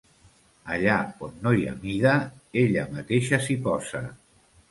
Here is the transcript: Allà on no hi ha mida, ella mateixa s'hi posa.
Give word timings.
Allà 0.75 0.95
on 1.27 1.35
no 1.43 1.51
hi 1.57 1.67
ha 1.67 1.75
mida, 1.83 2.15
ella 2.63 2.85
mateixa 2.97 3.41
s'hi 3.45 3.61
posa. 3.67 4.05